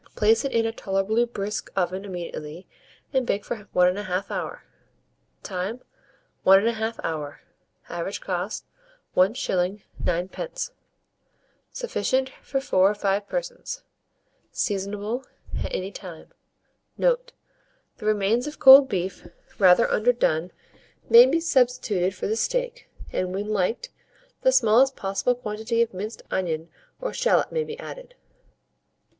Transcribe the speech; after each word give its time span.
Place 0.15 0.43
it 0.43 0.51
in 0.51 0.65
a 0.65 0.71
tolerably 0.71 1.25
brisk 1.25 1.69
oven 1.75 2.05
immediately, 2.05 2.65
and 3.13 3.23
bake 3.27 3.45
for 3.45 3.55
1 3.55 3.93
1/2 3.93 4.31
hour. 4.31 4.63
Time. 5.43 5.79
1 6.41 6.63
1/2 6.63 6.99
hour. 7.03 7.41
Average 7.87 8.19
cost, 8.19 8.65
1s. 9.15 9.83
9d. 10.03 10.71
Sufficient 11.71 12.31
for 12.41 12.59
4 12.59 12.89
or 12.89 12.95
5 12.95 13.27
persons. 13.27 13.83
Seasonable 14.51 15.23
at 15.63 15.71
any 15.71 15.91
time. 15.91 16.33
Note. 16.97 17.31
The 17.97 18.07
remains 18.07 18.47
of 18.47 18.57
cold 18.57 18.89
beef, 18.89 19.27
rather 19.59 19.87
underdone, 19.91 20.51
may 21.11 21.27
be 21.27 21.39
substituted 21.39 22.15
for 22.15 22.25
the 22.25 22.35
steak, 22.35 22.89
and, 23.11 23.35
when 23.35 23.49
liked, 23.49 23.91
the 24.41 24.51
smallest 24.51 24.95
possible 24.95 25.35
quantity 25.35 25.83
of 25.83 25.93
minced 25.93 26.23
onion 26.31 26.69
or 26.99 27.13
shalot 27.13 27.51
may 27.51 27.63
be 27.63 27.77
added. 27.77 28.15